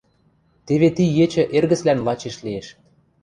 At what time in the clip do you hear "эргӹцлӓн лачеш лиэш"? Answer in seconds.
1.57-2.67